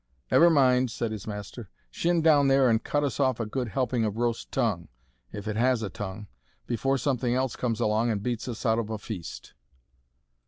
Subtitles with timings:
[0.31, 1.69] "Never mind," said his master.
[1.91, 4.87] "Shin down there and cut us off a good helping of roast tongue,
[5.31, 6.25] if it has a tongue,
[6.65, 9.53] before something else comes along and beats us out of a feast."